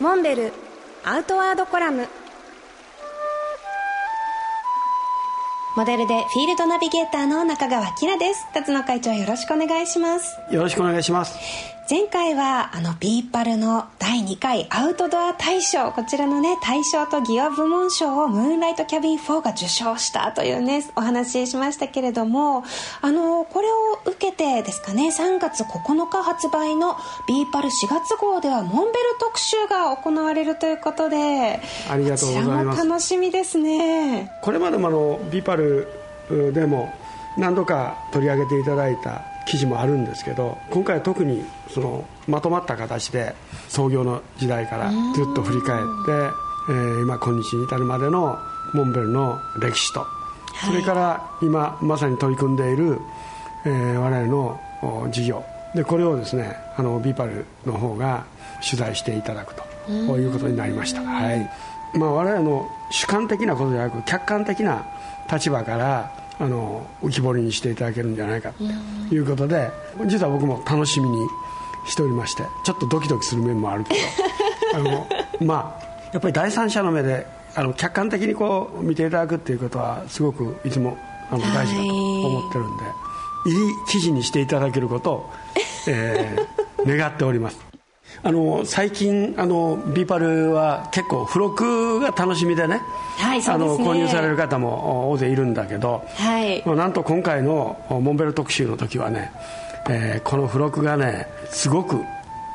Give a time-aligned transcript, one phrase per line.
[0.00, 0.52] モンベル
[1.04, 2.08] アウトワードコラム。
[5.76, 8.46] モデルでフィールドナビゲーターの仲川希良です。
[8.54, 10.38] 辰野会長よろしくお願いします。
[10.50, 11.38] よろしくお願いします。
[11.90, 15.90] 前回はあのビーパルの第2回アウトドア大賞。
[15.90, 22.62] こちらのね大賞とギア部門賞をムーンライトキャビン4が受賞したというねお話ししましたけれども
[23.02, 23.72] あのこれを
[24.08, 26.96] 受けてですかね3月9日発売の
[27.26, 32.76] ビーパル4月号ではモンベル特集が行われるということでありがとうございます。
[32.76, 34.30] こちらも楽しみですね。
[34.42, 35.88] これまでもあのビーパル
[36.54, 36.94] でも
[37.36, 43.34] 何度か取り上げていただいた記事もあるんですけど今回は特にそのまとまった形で
[43.68, 46.12] 創業の時代からずっと振り返って、
[46.68, 48.38] えー、今今日に至るまでの
[48.74, 50.06] モンベルの歴史と、
[50.64, 53.00] それから今まさに取り組んでいる、
[53.66, 55.44] えー、我々の事業。
[55.74, 58.24] でこれをですねあのビーパルの方が
[58.64, 59.62] 取材していただくと
[60.06, 61.50] こういうことになりました、はい。
[61.98, 64.86] まあ、我々の主観的なことではなく客観的な
[65.28, 68.52] 立場からあの浮き彫りにしていただけるんじゃないか
[69.08, 69.70] ということで
[70.06, 71.28] 実は僕も楽しみに
[71.86, 74.00] しておりましてちょっとドキドキする面もあるけど
[74.74, 75.06] あの
[75.46, 80.96] まあやっぱり第三者の目であの客観的にこう見ていただくっていうことはすごくいつも
[81.30, 82.90] あの大事だと思ってるんで、は
[83.46, 83.56] い、いい
[83.88, 85.30] 記事にしていただけることを、
[85.88, 87.69] えー、 願っております
[88.22, 92.80] あの最近あのビーパルは結構付録が楽しみでね,、
[93.16, 93.44] はい、ね。
[93.48, 96.62] あの購入される方も大勢いるんだけど、はい。
[96.66, 99.32] まあ、なんと今回のモンベル特集の時はね、
[99.88, 101.96] えー、この付録がねすごく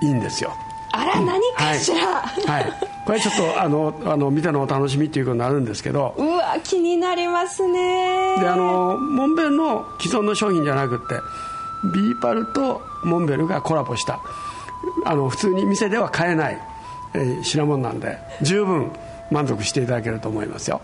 [0.00, 0.52] いいんですよ。
[0.92, 2.72] あら何かしら、はい、はい、
[3.04, 8.36] これちょっとあのあの見てのお楽しみっていうことになるんですけどうわ気になりますね。
[8.40, 11.16] であのモンベルの既存の商品じゃなくて
[11.92, 14.18] ビーパルとモンベルがコラボした
[15.04, 16.60] あの普通に店では買えない、
[17.14, 18.92] えー、品物なんで十分
[19.30, 20.80] 満足していただけると思いますよ。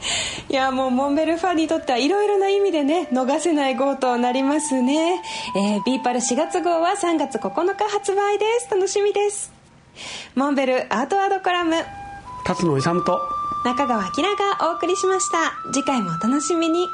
[0.48, 5.22] いやもうモンベルファンにとってはいろいろな意味でね逃せない号となりますね、
[5.56, 8.70] えー、ビーパル4月号は3月9日発売です。
[8.70, 9.52] 楽しみです。
[10.34, 11.76] モンベルアートワードコラム。
[12.44, 13.20] 辰野勇と
[13.64, 14.10] 中川明
[14.60, 15.54] がお送りしました。
[15.72, 16.86] 次回もお楽しみに